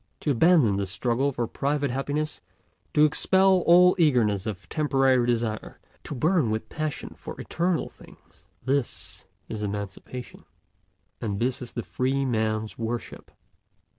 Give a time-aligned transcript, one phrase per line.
[0.21, 2.41] To abandon the struggle for private happiness,
[2.95, 9.61] to expel all eagerness of temporary desire, to burn with passion for eternal things—this is
[9.61, 10.45] emancipation,
[11.21, 13.29] and this is the free man's worship.